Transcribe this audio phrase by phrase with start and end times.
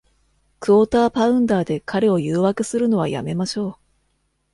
[0.59, 3.75] クォーターパウンダーで彼を誘惑するのはやめましょう。